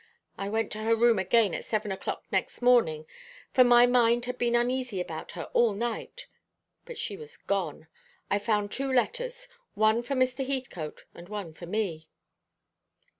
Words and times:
I 0.35 0.49
went 0.49 0.71
to 0.71 0.79
her 0.81 0.95
room 0.95 1.19
again 1.19 1.53
at 1.53 1.63
seven 1.63 1.91
o'clock 1.91 2.23
next 2.31 2.63
morning, 2.63 3.05
for 3.53 3.63
my 3.63 3.85
mind 3.85 4.25
had 4.25 4.39
been 4.39 4.55
uneasy 4.55 4.99
about 4.99 5.33
her 5.33 5.43
all 5.53 5.73
night; 5.73 6.25
but 6.85 6.97
she 6.97 7.15
was 7.15 7.37
gone. 7.37 7.85
I 8.27 8.39
found 8.39 8.71
two 8.71 8.91
letters, 8.91 9.47
one 9.75 10.01
for 10.01 10.15
Mr. 10.15 10.43
Heathcote, 10.43 11.05
and 11.13 11.29
one 11.29 11.53
for 11.53 11.67
me." 11.67 12.07